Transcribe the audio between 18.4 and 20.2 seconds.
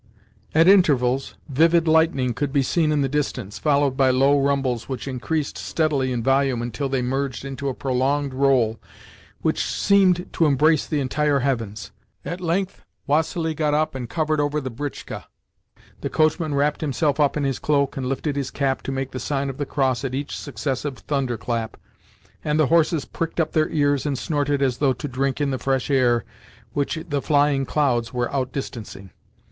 cap to make the sign of the cross at